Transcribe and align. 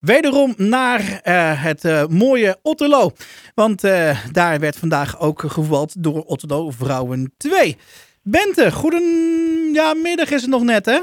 Wederom 0.00 0.54
naar 0.56 1.00
uh, 1.00 1.64
het 1.64 1.84
uh, 1.84 2.06
mooie 2.06 2.58
Otterlo. 2.62 3.10
Want 3.54 3.84
uh, 3.84 4.26
daar 4.32 4.60
werd 4.60 4.76
vandaag 4.76 5.20
ook 5.20 5.40
gevoetbald 5.40 6.02
door 6.02 6.22
Otterlo 6.22 6.70
Vrouwen 6.70 7.32
2. 7.36 7.76
Bente, 8.22 8.72
goedemiddag 8.72 10.30
is 10.30 10.40
het 10.40 10.50
nog 10.50 10.62
net 10.62 10.86
hè? 10.86 10.98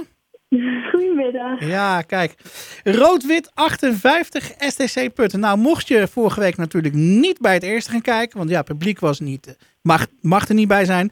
Goedemiddag. 0.91 1.65
Ja, 1.65 2.01
kijk. 2.01 2.35
Rood-wit 2.83 3.51
58 3.53 4.51
STC 4.57 5.13
Putten. 5.13 5.39
Nou, 5.39 5.57
mocht 5.57 5.87
je 5.87 6.07
vorige 6.07 6.39
week 6.39 6.57
natuurlijk 6.57 6.93
niet 6.93 7.39
bij 7.39 7.53
het 7.53 7.63
eerste 7.63 7.91
gaan 7.91 8.01
kijken. 8.01 8.37
Want 8.37 8.49
ja, 8.49 8.61
publiek 8.61 8.99
was 8.99 9.19
niet, 9.19 9.57
mag, 9.81 10.07
mag 10.21 10.47
er 10.47 10.55
niet 10.55 10.67
bij 10.67 10.85
zijn. 10.85 11.11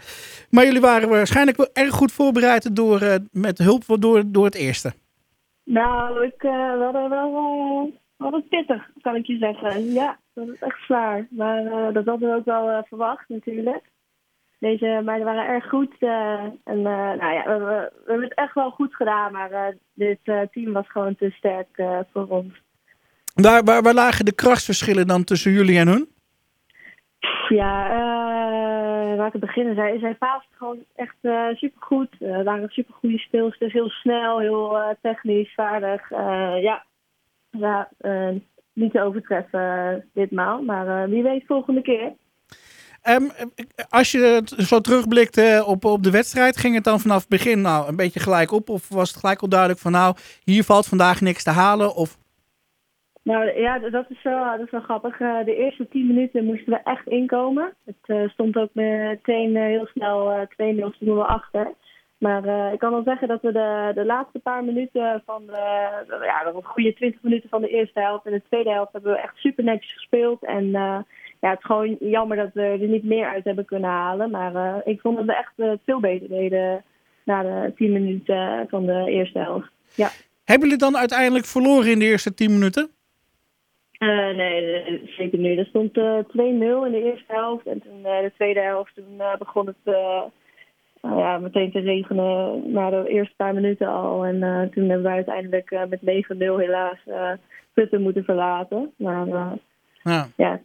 Maar 0.49 0.65
jullie 0.65 0.81
waren 0.81 1.09
waarschijnlijk 1.09 1.57
wel 1.57 1.69
erg 1.73 1.93
goed 1.93 2.11
voorbereid 2.11 2.75
door, 2.75 3.19
met 3.31 3.57
hulp 3.57 3.83
door, 3.99 4.23
door 4.25 4.45
het 4.45 4.55
eerste. 4.55 4.93
Nou, 5.65 6.25
ik, 6.25 6.43
uh, 6.43 6.77
we 6.77 6.83
hadden 6.83 7.09
wel 7.09 7.29
uh, 7.29 7.93
we 8.17 8.23
hadden 8.23 8.47
pittig, 8.47 8.89
kan 9.01 9.15
ik 9.15 9.25
je 9.25 9.37
zeggen. 9.37 9.91
Ja, 9.91 10.19
dat 10.33 10.47
is 10.47 10.59
echt 10.59 10.79
zwaar. 10.85 11.27
Maar 11.29 11.63
uh, 11.63 11.93
dat 11.93 12.05
hadden 12.05 12.29
we 12.29 12.35
ook 12.35 12.45
wel 12.45 12.83
verwacht 12.87 13.29
natuurlijk. 13.29 13.83
Deze 14.59 15.01
meiden 15.03 15.25
waren 15.25 15.47
erg 15.47 15.69
goed. 15.69 15.95
en 16.63 16.81
nou 16.81 17.33
ja, 17.33 17.43
we, 17.45 17.65
we, 17.65 17.91
hebben 18.05 18.27
het 18.27 18.37
echt 18.37 18.53
wel 18.53 18.69
goed 18.69 18.95
gedaan. 18.95 19.31
Maar 19.31 19.73
dit 19.93 20.19
team 20.23 20.73
was 20.73 20.89
gewoon 20.91 21.15
te 21.15 21.29
sterk 21.29 21.83
voor 22.13 22.27
ons. 22.27 22.53
Waar, 23.33 23.63
waar, 23.63 23.81
waar 23.81 23.93
lagen 23.93 24.25
de 24.25 24.35
krachtsverschillen 24.35 25.07
dan 25.07 25.23
tussen 25.23 25.51
jullie 25.51 25.77
en 25.77 25.87
hun? 25.87 26.07
Ja, 27.47 28.14
waar 29.25 29.41
het 29.41 29.55
beginnen 29.55 29.75
zei, 29.75 29.99
zij 29.99 30.15
paast 30.15 30.47
gewoon 30.51 30.83
echt 30.95 31.15
uh, 31.21 31.47
supergoed. 31.53 32.15
Uh, 32.19 32.43
waren 32.43 32.69
supergoede 32.69 33.17
speelsters, 33.17 33.73
heel 33.73 33.89
snel, 33.89 34.39
heel 34.39 34.95
technisch, 35.01 35.53
vaardig. 35.53 36.09
ja, 36.59 36.85
ja 37.49 37.89
niet 38.73 38.91
te 38.91 39.01
overtreffen 39.01 40.05
ditmaal, 40.13 40.61
maar 40.61 41.09
wie 41.09 41.23
weet 41.23 41.45
volgende 41.45 41.81
keer. 41.81 42.13
Um, 43.09 43.31
als 43.89 44.11
je 44.11 44.41
zo 44.45 44.79
terugblikt 44.79 45.63
op, 45.63 45.85
op 45.85 46.03
de 46.03 46.11
wedstrijd, 46.11 46.57
ging 46.57 46.75
het 46.75 46.83
dan 46.83 46.99
vanaf 46.99 47.19
het 47.19 47.29
begin 47.29 47.61
nou 47.61 47.87
een 47.87 47.95
beetje 47.95 48.19
gelijk 48.19 48.51
op? 48.51 48.69
Of 48.69 48.89
was 48.89 49.09
het 49.09 49.19
gelijk 49.19 49.41
al 49.41 49.49
duidelijk 49.49 49.79
van 49.79 49.91
nou, 49.91 50.15
hier 50.43 50.63
valt 50.63 50.85
vandaag 50.85 51.21
niks 51.21 51.43
te 51.43 51.49
halen? 51.49 51.95
Of 51.95 52.17
nou 53.25 53.59
ja, 53.59 53.79
dat 53.79 54.05
is 54.09 54.23
wel, 54.23 54.43
dat 54.57 54.65
is 54.65 54.71
wel 54.71 54.81
grappig. 54.81 55.19
Uh, 55.19 55.45
de 55.45 55.55
eerste 55.55 55.87
tien 55.87 56.07
minuten 56.07 56.45
moesten 56.45 56.73
we 56.73 56.79
echt 56.83 57.07
inkomen. 57.07 57.73
Het 57.85 57.95
uh, 58.05 58.29
stond 58.29 58.57
ook 58.57 58.69
meteen 58.73 59.55
uh, 59.55 59.63
heel 59.63 59.85
snel 59.85 60.47
2-0 60.47 60.95
stonden 60.95 61.17
we 61.17 61.23
achter. 61.23 61.73
Maar 62.17 62.73
ik 62.73 62.79
kan 62.79 62.91
wel 62.91 63.03
zeggen 63.03 63.27
dat 63.27 63.41
we 63.41 63.51
de, 63.51 63.91
de 63.95 64.05
laatste 64.05 64.39
paar 64.39 64.63
minuten 64.63 65.23
van 65.25 65.45
de, 65.45 66.21
ja, 66.21 66.53
goede 66.63 66.93
20 66.93 67.21
minuten 67.21 67.49
van 67.49 67.61
de 67.61 67.67
eerste 67.67 67.99
helft 67.99 68.25
en 68.25 68.31
de 68.31 68.41
tweede 68.49 68.69
helft 68.69 68.91
hebben 68.91 69.11
we 69.11 69.17
echt 69.17 69.37
super 69.37 69.63
netjes 69.63 69.93
gespeeld. 69.93 70.43
En 70.43 70.69
ja, 70.71 71.05
het 71.39 71.59
is 71.59 71.65
gewoon 71.65 71.97
jammer 71.99 72.37
dat 72.37 72.49
we 72.53 72.61
er 72.61 72.87
niet 72.87 73.03
meer 73.03 73.27
uit 73.27 73.43
hebben 73.43 73.65
kunnen 73.65 73.89
halen. 73.89 74.31
Maar 74.31 74.81
ik 74.85 75.01
vond 75.01 75.17
dat 75.17 75.25
we 75.25 75.35
echt 75.35 75.79
veel 75.85 75.99
beter 75.99 76.29
deden 76.29 76.83
na 77.23 77.41
de 77.41 77.73
10 77.75 77.91
minuten 77.91 78.65
van 78.69 78.85
de 78.85 79.05
eerste 79.07 79.39
helft. 79.39 79.69
Ja. 79.95 80.09
Hebben 80.43 80.67
jullie 80.67 80.83
dan 80.83 80.97
uiteindelijk 80.97 81.45
verloren 81.45 81.91
in 81.91 81.99
de 81.99 82.05
eerste 82.05 82.33
10 82.33 82.51
minuten? 82.51 82.94
Uh, 83.99 84.35
nee, 84.35 85.01
zeker 85.17 85.39
nu. 85.39 85.57
Er 85.57 85.65
stond 85.65 85.97
uh, 85.97 86.19
2-0 86.19 86.23
in 86.37 86.91
de 86.91 87.03
eerste 87.03 87.33
helft. 87.33 87.65
En 87.65 87.81
toen 87.81 87.99
uh, 87.99 88.19
de 88.19 88.31
tweede 88.35 88.59
helft 88.59 88.95
toen, 88.95 89.21
begon 89.39 89.67
het 89.67 89.95
nou 91.01 91.17
ja, 91.19 91.37
meteen 91.37 91.71
te 91.71 91.79
regenen 91.79 92.61
na 92.71 92.89
de 92.89 93.07
eerste 93.07 93.35
paar 93.35 93.53
minuten 93.53 93.87
al. 93.87 94.25
En 94.25 94.69
toen 94.73 94.89
hebben 94.89 95.03
wij 95.03 95.15
uiteindelijk 95.15 95.87
met 95.89 95.99
9-0 95.99 96.37
helaas 96.37 96.99
Putten 97.73 98.01
moeten 98.01 98.23
verlaten. 98.23 98.93
Maar 98.97 99.27
ja. 100.03 100.27
ja. 100.35 100.59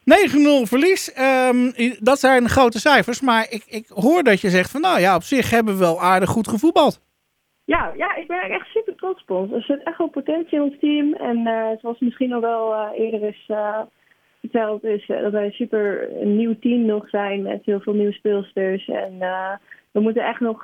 9-0 0.00 0.68
verlies, 0.68 1.18
um, 1.18 1.72
dat 1.98 2.18
zijn 2.18 2.48
grote 2.48 2.80
cijfers. 2.80 3.20
Maar 3.20 3.46
ik, 3.50 3.64
ik 3.66 3.86
hoor 3.88 4.22
dat 4.22 4.40
je 4.40 4.50
zegt 4.50 4.70
van 4.70 4.80
nou 4.80 5.00
ja, 5.00 5.14
op 5.14 5.22
zich 5.22 5.50
hebben 5.50 5.74
we 5.74 5.80
wel 5.80 6.00
aardig 6.00 6.28
goed 6.28 6.48
gevoetbald. 6.48 7.00
Ja, 7.64 7.92
ja, 7.96 8.14
ik 8.14 8.26
ben 8.26 8.40
echt 8.40 8.66
super 8.96 9.14
trots 9.14 9.22
op 9.26 9.30
ons. 9.36 9.52
Er 9.52 9.62
zit 9.62 9.82
echt 9.82 9.98
wel 9.98 10.08
potentie 10.08 10.58
in 10.58 10.62
ons 10.62 10.78
team. 10.80 11.14
En 11.14 11.38
uh, 11.38 11.68
zoals 11.80 11.98
misschien 11.98 12.32
al 12.32 12.40
wel 12.40 12.72
uh, 12.72 12.88
eerder 12.94 13.22
is 13.22 13.44
uh, 13.48 13.80
verteld, 14.40 14.84
is 14.84 15.06
dat 15.06 15.32
wij 15.32 15.50
super 15.50 16.08
een 16.22 16.36
nieuw 16.36 16.58
team 16.60 16.84
nog 16.84 17.08
zijn 17.08 17.42
met 17.42 17.64
heel 17.64 17.80
veel 17.80 17.94
nieuwe 17.94 18.12
speelsters. 18.12 18.88
En 18.88 19.18
we 19.90 20.00
moeten 20.00 20.24
echt 20.24 20.40
nog 20.40 20.62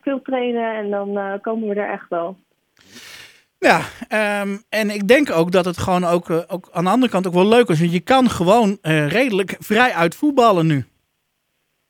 veel 0.00 0.22
trainen 0.22 0.74
en 0.74 0.90
dan 0.90 1.40
komen 1.40 1.68
we 1.68 1.74
er 1.74 1.90
echt 1.90 2.08
wel. 2.08 2.36
Ja, 3.58 3.78
um, 4.42 4.62
en 4.68 4.90
ik 4.90 5.08
denk 5.08 5.30
ook 5.30 5.52
dat 5.52 5.64
het 5.64 5.78
gewoon 5.78 6.04
ook, 6.04 6.30
ook 6.48 6.68
aan 6.72 6.84
de 6.84 6.90
andere 6.90 7.12
kant 7.12 7.26
ook 7.26 7.32
wel 7.32 7.48
leuk 7.48 7.68
is. 7.68 7.80
Want 7.80 7.92
je 7.92 8.00
kan 8.00 8.28
gewoon 8.28 8.78
redelijk 9.08 9.56
vrij 9.58 9.92
uit 9.92 10.14
voetballen 10.14 10.66
nu. 10.66 10.84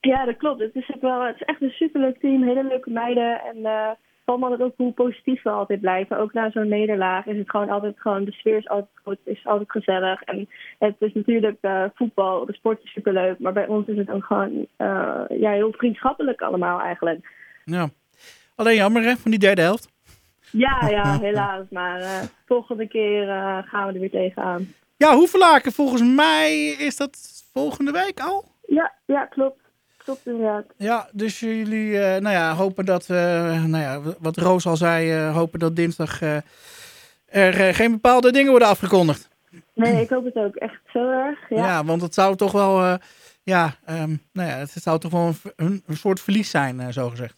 Ja, 0.00 0.24
dat 0.24 0.36
klopt. 0.36 0.60
Het 0.60 0.74
is, 0.74 0.90
ook 0.94 1.00
wel, 1.00 1.20
het 1.20 1.34
is 1.34 1.42
echt 1.42 1.62
een 1.62 1.70
superleuk 1.70 2.18
team. 2.18 2.42
Hele 2.42 2.64
leuke 2.64 2.90
meiden. 2.90 3.40
En 3.40 3.96
valt 4.26 4.40
me 4.40 4.64
ook 4.64 4.74
hoe 4.76 4.92
positief 4.92 5.42
we 5.42 5.50
altijd 5.50 5.80
blijven. 5.80 6.18
Ook 6.18 6.32
na 6.32 6.50
zo'n 6.50 6.68
nederlaag 6.68 7.26
is 7.26 7.38
het 7.38 7.50
gewoon 7.50 7.70
altijd 7.70 8.00
gewoon, 8.00 8.24
de 8.24 8.32
sfeer 8.32 8.56
is 8.56 8.68
altijd 8.68 8.90
goed, 9.02 9.18
is 9.24 9.46
altijd 9.46 9.70
gezellig. 9.70 10.22
En 10.22 10.48
het 10.78 10.94
is 10.98 11.12
natuurlijk 11.12 11.58
uh, 11.60 11.84
voetbal, 11.94 12.46
de 12.46 12.52
sport 12.52 12.84
is 12.84 12.92
superleuk, 12.92 13.38
maar 13.38 13.52
bij 13.52 13.66
ons 13.66 13.86
is 13.86 13.96
het 13.96 14.10
ook 14.10 14.24
gewoon 14.24 14.66
uh, 14.78 15.22
ja, 15.28 15.50
heel 15.50 15.72
vriendschappelijk 15.72 16.42
allemaal 16.42 16.80
eigenlijk. 16.80 17.30
Ja, 17.64 17.88
alleen 18.54 18.76
jammer 18.76 19.02
hè, 19.02 19.16
van 19.16 19.30
die 19.30 19.40
derde 19.40 19.62
helft. 19.62 19.88
Ja, 20.50 20.86
ja, 20.98 21.18
helaas. 21.18 21.64
Maar 21.70 22.00
uh, 22.00 22.22
volgende 22.46 22.88
keer 22.88 23.26
gaan 23.66 23.86
we 23.86 23.92
er 23.92 24.00
weer 24.00 24.10
tegenaan. 24.10 24.68
Ja, 24.96 25.14
Hoevelaken, 25.14 25.72
volgens 25.72 26.02
mij 26.02 26.66
is 26.68 26.96
dat 26.96 27.18
volgende 27.52 27.90
week 27.90 28.20
al? 28.20 28.44
Ja, 28.66 28.92
ja 29.04 29.24
klopt 29.24 29.65
klopt 30.06 30.26
inderdaad. 30.26 30.64
Ja, 30.76 31.08
dus 31.12 31.40
jullie 31.40 31.90
uh, 31.90 32.00
nou 32.00 32.30
ja, 32.30 32.54
hopen 32.54 32.84
dat, 32.84 33.08
uh, 33.10 33.64
nou 33.64 33.82
ja, 33.82 34.00
wat 34.18 34.36
Roos 34.36 34.66
al 34.66 34.76
zei, 34.76 35.16
uh, 35.16 35.34
hopen 35.34 35.58
dat 35.58 35.76
dinsdag 35.76 36.20
er 37.26 37.74
geen 37.74 37.90
bepaalde 37.90 38.32
dingen 38.32 38.50
worden 38.50 38.68
afgekondigd. 38.68 39.28
Nee, 39.74 40.02
ik 40.02 40.08
hoop 40.08 40.24
het 40.24 40.36
ook 40.36 40.54
echt 40.54 40.80
zo 40.92 41.10
erg. 41.10 41.48
Ja, 41.48 41.56
ja 41.56 41.84
want 41.84 42.02
het 42.02 42.14
zou 42.14 42.36
toch 42.36 42.52
wel, 42.52 42.98
ja, 43.42 43.74
um, 43.90 44.22
nou 44.32 44.48
ja, 44.48 44.56
het 44.56 44.70
zou 44.70 44.98
toch 44.98 45.12
wel 45.12 45.32
een, 45.56 45.82
soort 45.88 46.20
verlies 46.20 46.50
zijn, 46.50 46.92
zo 46.92 47.08
gezegd. 47.08 47.36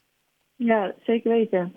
Ja, 0.56 0.94
zeker 1.04 1.30
weten. 1.30 1.74